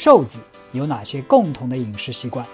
[0.00, 0.38] 瘦子
[0.70, 2.46] 有哪些共同的饮食习惯？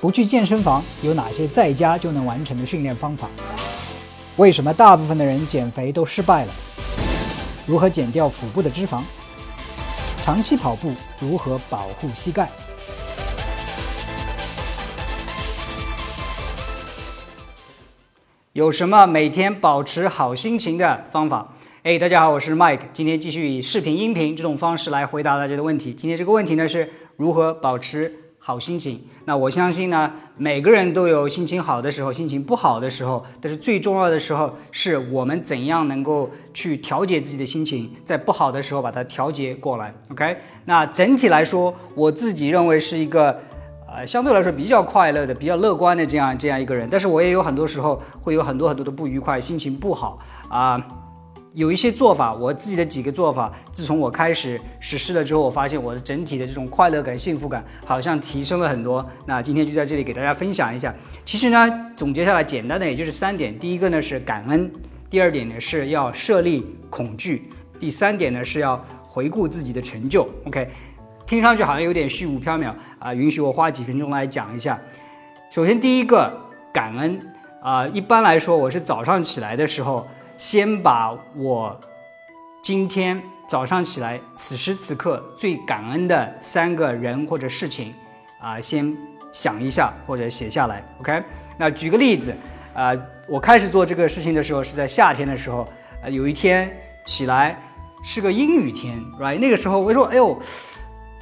[0.00, 3.28] 不去健身房有哪些在家就能完成的训练方法？
[4.36, 6.54] 为什么大部分的人减肥都失败了？
[7.66, 9.02] 如何减掉腹部的脂肪？
[10.22, 12.48] 长期跑步如何保护膝盖？
[18.52, 21.54] 有什么每天保持好心情的方法？
[21.84, 25.92] 哎，大家好，我是 Mike，今天继续以视频、音频这种方式来回答大家的问题。
[25.92, 29.00] 今天这个问题呢是如何保持好心情？
[29.24, 39.92] 那我相信呢，每个人都有心情好的时候，心情不好的时候，但是最重要的时候是我们怎样能够去调节自己的心情，在不好的时候把它调节过来。
[40.12, 43.36] OK，那整体来说，我自己认为是一个。
[43.94, 50.18] 呃，相对来说比较快乐的、比较乐观的这样这样一个人，但是我也有很多时候会有很多很多的不愉快，心情不好
[50.48, 50.80] 啊。
[51.54, 59.04] 有一些做法，我自己的几个做法，自从我开始实施了之后，我发现我的整体的这种快乐感、幸福感好像提升了很多。
[59.26, 60.94] 那今天就在这里给大家分享一下。
[61.24, 64.72] 其实呢，总结下来简单的也就是三点：第一个呢是感恩，
[65.10, 70.28] 第二点呢是要设立恐惧，第三点呢是要回顾自己的成就。
[70.46, 70.70] OK。
[71.24, 74.78] 听上去好像有点虚无缥缈啊，允许我花几分钟来讲一下。
[75.50, 76.30] 首先，第一个
[76.74, 77.18] 感恩
[77.62, 80.06] 啊，一般来说，我是早上起来的时候，
[80.42, 81.80] 先把我
[82.64, 87.94] 今天早上起来此时此刻最感恩的三个人或者事情
[88.40, 88.92] 啊，先
[89.30, 90.84] 想一下或者写下来。
[90.98, 91.22] OK，
[91.56, 92.34] 那举个例子
[92.74, 92.92] 啊，
[93.28, 95.64] 我开始做这个事情的时候是在夏天的时候，
[96.02, 97.56] 呃，有一天起来
[98.02, 99.38] 是个阴雨天，right？
[99.38, 100.36] 那个时候我说，哎呦。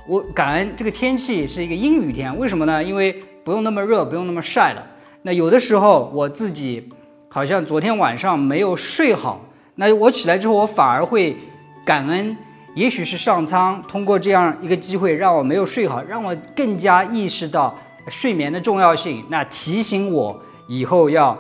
[0.06, 2.82] 我感恩这个天气是一个阴雨天，为什么呢？
[2.82, 3.12] 因为
[3.44, 4.84] 不用那么热，不用那么晒了。
[5.22, 6.90] 那有的时候我自己
[7.32, 9.40] 好像昨天晚上没有睡好，
[9.76, 11.36] 那我起来之后我反而会
[11.84, 12.36] 感恩，
[12.74, 19.24] 也许是上苍通过这样一个机会让我没有睡好，让我更加意识到睡眠的重要性。
[19.28, 20.36] 那提醒我
[20.66, 21.38] 以后要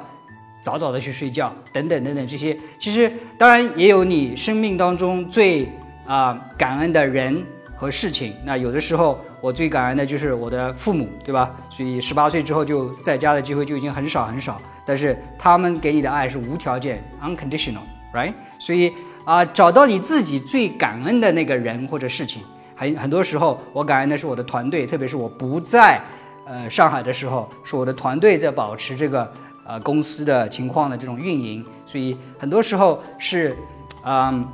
[0.60, 2.56] 早早的去睡觉，等等等等这些。
[2.78, 5.68] 其实当然也有你生命当中最
[6.06, 7.44] 啊感恩的人。
[7.80, 11.56] 和事情，那有的时候我最感恩的就是我的父母，对吧？
[11.70, 18.34] 所以十八岁之后就在家的机会就已经很少很少，但是他们给你的爱是无条件，unconditional，right？
[18.58, 18.92] 所以
[19.24, 22.42] 啊，找到你自己最感恩的那个人或者事情，
[22.76, 25.98] 很很多时候我感恩的是我的团队，特别是我不在
[26.44, 29.32] 呃上海的时候，是我的团队在保持这个
[29.66, 33.56] 呃公司的情况的这种运营，所以很多时候是
[34.04, 34.46] 嗯。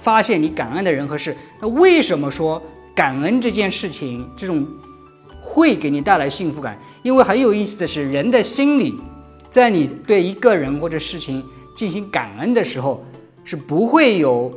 [0.00, 2.60] 发现你感恩的人和事，那为什么说
[2.94, 4.66] 感恩这件事情这种
[5.42, 6.78] 会给你带来幸福感？
[7.02, 8.98] 因为很有意思的是，人的心理
[9.50, 11.44] 在你对一个人或者事情
[11.76, 13.04] 进行感恩的时候，
[13.44, 14.50] 是不会有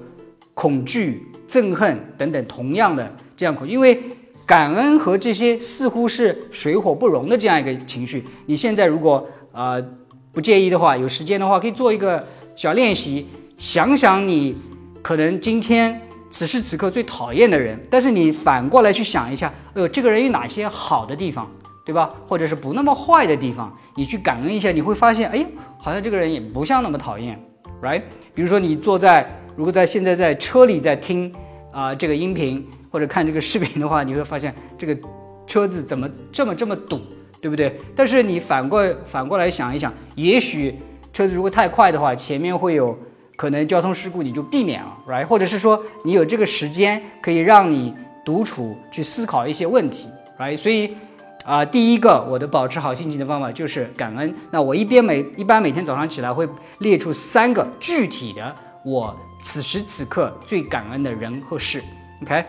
[0.53, 4.01] 恐惧、憎恨等等同样的这样恐，因为
[4.45, 8.23] 感恩和这些似乎是水火不容的这样一个情绪。
[8.45, 9.83] 你现在如果呃
[10.31, 13.27] 不介意的话，有时间的话，可以做一个小练习，
[13.57, 14.55] 想想你。
[15.03, 21.51] 可能今天此时此刻最讨厌的人，但是你反过来去想一下，哎呦，这个人有哪些好的地方，
[21.83, 22.09] 对吧？
[22.25, 25.45] 或者是不那么坏的地方，你去感恩一下，你会发现，哎，
[25.77, 27.37] 好像这个人也不像那么讨厌
[27.81, 28.01] ，right？
[28.33, 31.31] 比如说你坐在，如果在现在在车里在听
[31.73, 34.97] 啊这个音频或者看这个视频的话，你会发现这个
[35.45, 37.01] 车子怎么这么这么堵，
[37.41, 37.77] 对不对？
[37.93, 40.79] 但是你反过反过来想一想，也许
[41.11, 42.97] 车子如果太快的话，前面会有。
[43.35, 45.25] 可能交通事故你就避免了，right？
[45.25, 50.57] 或者是说你有这个时间可以让你独处去思考一些问题，right？
[50.57, 50.95] 所以
[51.43, 54.33] 啊，第一个我的保持好心情的方法就是感恩。
[54.51, 61.83] 那我一边每一般每天早上起来会列出三个具体的我此时此刻最感恩的人和事
[62.21, 62.45] ，OK？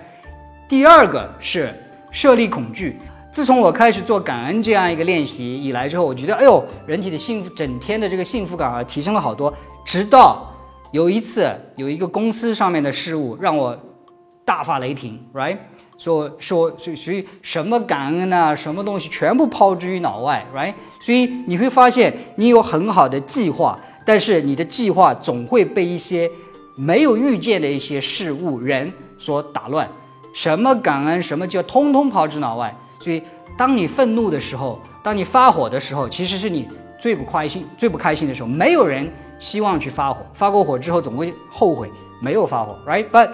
[0.69, 1.75] 第二个是
[2.11, 3.01] 设立恐惧。
[3.33, 9.53] 自从我开始做感恩这样一个练习以来之后，我觉得哎呦，人体的幸福整天的这个幸福感啊提升了好多，
[9.85, 10.54] 直到。
[10.95, 13.77] 有一次，有一个公司上面的事物让我
[14.45, 15.59] 大发雷霆，right？
[15.99, 20.73] 说说所所以什么感恩啊，什么东西全部抛之于脑外，right？
[21.01, 23.77] 所以你会发现，你有很好的计划，
[24.07, 26.31] 但是你的计划总会被一些
[26.77, 29.91] 没有预见的一些事物、人所打乱。
[30.33, 32.73] 什么感恩，什么就通通抛之脑外。
[33.01, 33.21] 所以，
[33.59, 36.69] 当你愤怒的时候，当你发火的时候，其实是你
[37.05, 38.49] 最不开心、最不开心的时候。
[38.49, 39.13] 没有人。
[39.39, 41.91] 希望去发火，发过火之后总会后悔
[42.23, 43.31] 没有发火，right？But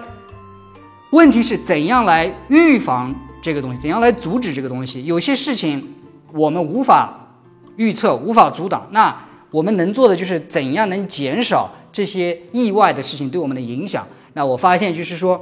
[1.11, 3.79] 问题是怎样来预防这个东西？
[3.79, 5.05] 怎样来阻止这个东西？
[5.05, 5.93] 有些事情
[6.33, 7.37] 我们无法
[7.77, 8.87] 预测，无法阻挡。
[8.91, 9.15] 那
[9.51, 14.05] 我们能做的就是怎样能减少这些意外的事情对我们的影响？
[14.33, 15.39] 那我发现就是说，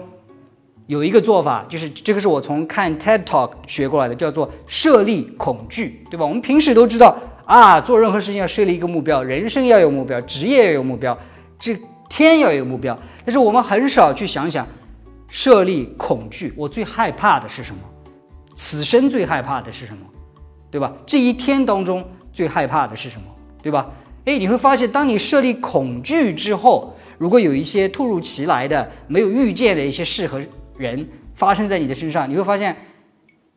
[0.85, 6.25] 有一个做法，就是这个是我从看 TED Talk 学过来的，叫做设立恐惧，对吧？
[6.25, 7.17] 我们平时都知道
[7.49, 11.17] 啊，做任何事情要设立一个目标，人生要有目标，职业要有目标，
[11.57, 11.75] 这
[12.07, 14.67] 天要有目标，但是我们很少去想想
[15.27, 16.53] 设立恐惧。
[16.55, 17.81] 我最害怕的是什么？
[18.55, 20.05] 此生最害怕的是什么？
[20.69, 20.93] 对吧？
[21.07, 23.25] 这一天当中最害怕的是什么？
[23.63, 23.91] 对吧？
[24.25, 30.39] 诶，你会发现，当你设立恐惧之后，如果有一些突如其来的、没有预见的一些事和
[30.77, 31.03] 人
[31.33, 32.77] 发生在你的身上，你会发现，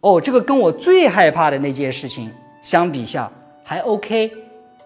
[0.00, 2.30] 哦，这个跟我最害怕的那件事情
[2.62, 3.30] 相比下
[3.64, 4.32] 还 OK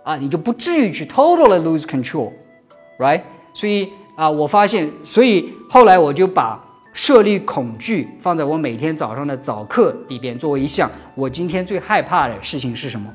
[0.03, 3.23] 啊，你就不至于去 totally lose control，right？
[3.53, 6.63] 所以啊，我发现，所以后来我就把。
[6.99, 13.13] 设立恐惧放在我每天早上的早课里边，作为一项我今天最害怕的事情是什么？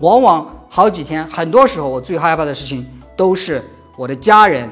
[0.00, 2.84] 往往好几天，很多时候我最害怕的事情
[3.16, 3.62] 都是
[3.96, 4.68] 我的家人、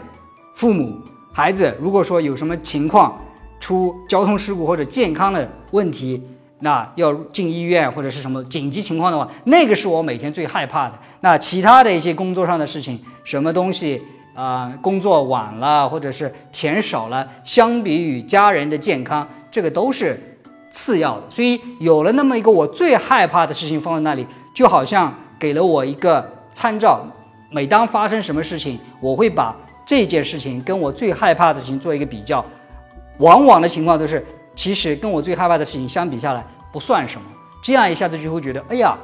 [0.57, 0.99] 父母、
[1.33, 1.73] 孩子。
[1.81, 3.17] 如果说有什么情况
[3.61, 6.21] 出交通事故或者健康的问题，
[6.61, 10.99] 那要进医院或者是什么紧急情况的话，那个是我每天最害怕的。
[11.21, 14.03] 那其他的一些工作上的事情，什么东西？
[14.35, 20.39] 啊，工作晚了，或者是钱少了，相比于家人的健康，这个都是
[20.71, 21.23] 次要的。
[21.29, 24.25] 所以有了那么一个我最害怕的事情放在那里，
[24.55, 27.05] 就好像给了我一个参照。
[27.51, 32.45] 每当发生什么事情，我会把这件事情跟我最害怕的事情做一个比较。
[33.19, 34.25] 往往的情况都是，
[34.59, 37.25] 其实跟我最害怕的事情相比下来不算什么。
[37.63, 38.99] 这样一下子就会觉得，哎呀，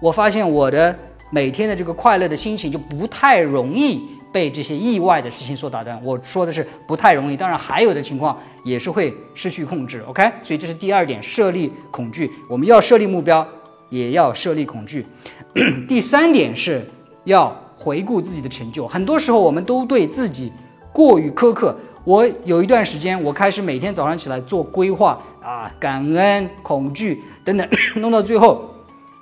[0.00, 0.96] 我发现我的
[1.28, 4.00] 每天的这个快乐的心情就不太容易。
[4.32, 7.36] 被这些意外的事情所打断，我说的是不太容易。
[7.36, 8.34] 当然，还有的情况
[8.64, 10.02] 也是会失去控制。
[10.08, 12.30] OK，所以这是第二点，设立恐惧。
[12.48, 13.46] 我们要设立目标，
[13.90, 15.04] 也要设立恐惧。
[15.86, 16.82] 第三点是
[17.24, 18.88] 要回顾自己的成就。
[18.88, 20.50] 很多时候，我们都对自己
[20.94, 21.76] 过于苛刻。
[22.04, 28.68] 我有一段时间，我开始每天早上起来做规划啊，感恩、恐惧等等， 弄到最后。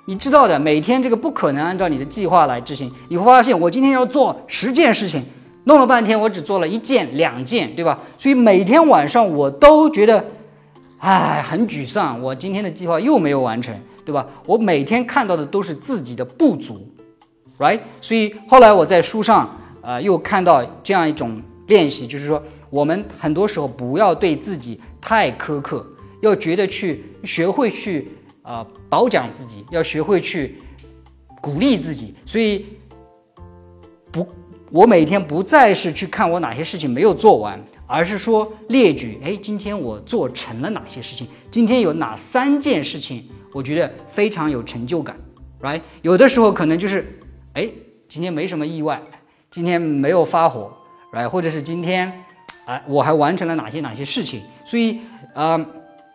[0.05, 2.91] 你知道的，每天这个不可能按照你的计划来执行。
[3.07, 5.23] 你会发现，我今天要做十件事情，
[5.65, 7.97] 弄了半天，我只做了一件、两件，对吧？
[8.17, 10.25] 所以每天晚上我都觉得，
[10.97, 12.19] 唉，很沮丧。
[12.19, 13.73] 我今天的计划又没有完成，
[14.03, 14.25] 对吧？
[14.47, 16.85] 我每天看到的都是自己的不足
[17.59, 17.79] ，right？
[18.01, 25.85] 所以后来我在书上，呃，又看到这样一种练习，就是说，我们很多时候不要对自己太苛刻，
[26.23, 28.07] 要觉得去学会去。
[28.43, 30.55] 啊，褒奖自己，要学会去
[31.39, 32.15] 鼓励自己。
[32.25, 32.65] 所以，
[34.11, 34.27] 不，
[34.71, 41.27] 我每天不再是去看我哪些事情没有做完，而是说列举，哎，今天我做成了哪些事情？
[41.51, 45.15] 今天有哪三件事情，我觉得非常有成就感
[45.61, 45.79] ，right？
[46.01, 47.05] 有的时候可能就是，
[47.53, 47.69] 哎，
[48.09, 48.99] 今天没什么意外，
[49.51, 50.73] 今天没有发火
[51.13, 51.29] ，right？
[51.29, 52.11] 或者是今天，
[52.71, 54.41] 哎，我还完成了哪些哪些事情？
[54.63, 55.01] 所以，
[55.33, 55.65] 啊。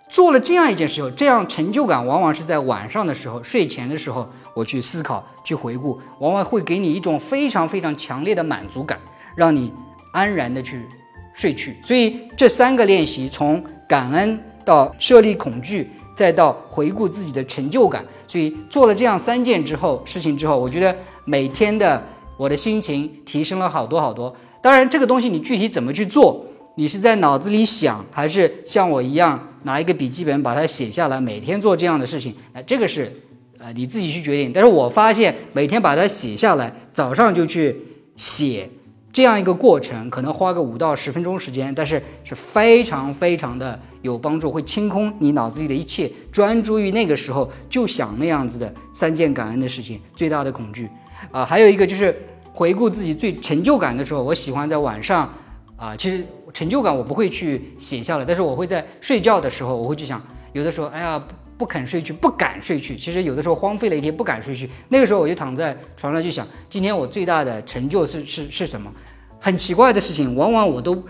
[0.09, 9.01] 做了这样一件事后，这样成就感往往是在晚上的时候、睡前的时候，我去思考、去回顾，往往会给你一种非常非常强烈的满足感，
[9.35, 9.73] 让你
[10.13, 10.87] 安然的去
[11.35, 11.77] 睡去。
[11.83, 22.01] 所以这三个练习，从感恩到设立恐惧，再到回顾自己的成就感，所以做了这样三件之后事情之后，我觉得每天的
[22.37, 24.33] 我的心情提升了好多好多。
[24.67, 26.45] 当然，这个东西你具体怎么去做？
[26.75, 32.35] 你是在脑子里想，还是像我一样拿一个笔记本把它写下来，每天做这样的事情？
[32.53, 33.13] 那这个是，
[33.61, 34.51] 呃，你自己去决定。
[34.53, 37.77] 但是我发现每天把它写下来，早上就去
[38.17, 38.69] 写，
[39.13, 50.01] 这样一个过程，可能花个五到十分钟时间，但是是非常非常的有帮助，会清空你脑子里的一切，专注于那个时候就想那样子的三件感恩的事情。
[50.17, 50.89] 最大的恐惧，
[51.31, 52.13] 啊，还有一个就是
[52.57, 55.31] 回顾自己最成就感的时候，我喜欢在晚上，
[55.77, 56.25] 啊，其实。
[56.55, 60.19] 成就感我不会去写下来，但是我会在睡觉的时候，我会去想，
[60.55, 61.23] 有的时候，哎呀，
[61.59, 62.97] 不肯睡去，不敢睡去。
[62.97, 64.67] 其实有的时候荒废了一天，不敢睡去。
[64.89, 68.91] 那个时候我就躺在床上去想，今天我最大的成就是是是什么？
[69.39, 71.05] 很奇怪的事情，往往我都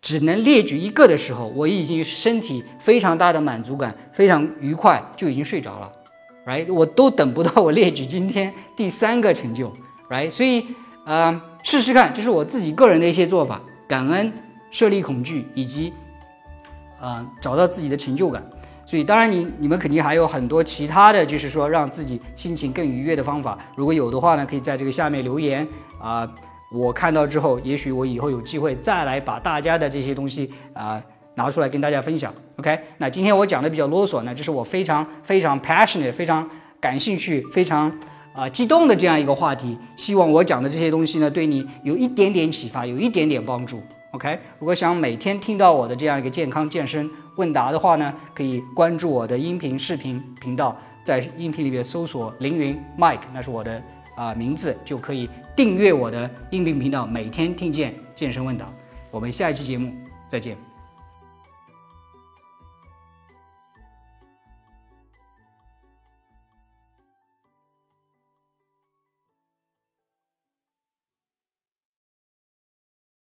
[0.00, 5.92] 只能列举一个的时候，我已经身体非常大的满足感，非常愉快，就已经睡着了
[6.46, 6.72] ，right？
[6.72, 9.70] 我都等不到我列举今天第三个成就
[10.12, 10.64] 来所以，
[11.04, 13.60] 呃，试试看，这是我自己个人的一些做法。
[13.88, 14.32] 感恩，
[14.70, 15.92] 设立恐惧，以及，
[17.00, 18.42] 呃，找到自己的成就感。
[18.86, 23.58] 所以，当然，你你们肯定还有很多其他的就是说让自己心情更愉悦的方法。
[23.76, 25.66] 如果有的话呢，可以在这个下面留言
[26.00, 26.26] 啊，
[26.70, 31.02] 我看到之后，也许我以后有机会再来把大家的这些东西啊
[31.34, 32.32] 拿出来跟大家分享。
[32.56, 36.48] OK，那今天我讲的比较啰嗦呢，这是我非常非常 passionate、非常
[36.80, 37.92] 感兴趣、非常。
[38.34, 43.82] 啊，激动的这样一个话题，希望我讲的这些东西呢，对你有一点点启发，有一点点帮助。
[44.12, 53.82] OK，如果想每天听到我的这样一个健康健身问答的话呢，可以关注我的音频视频频道，在音频里面搜索凌云 Mike，那是我的
[54.14, 58.70] 啊、名字，就可以订阅我的音频频道，每天听见健身问答。
[59.10, 59.92] 我们下一期节目
[60.28, 60.71] 再见。